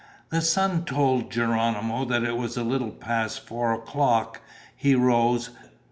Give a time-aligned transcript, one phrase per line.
[0.29, 4.41] The sun told Geronimo that it was a little past four o'clock.
[4.75, 5.51] He rose.